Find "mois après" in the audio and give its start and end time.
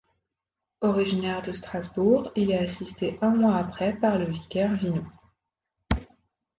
3.35-3.93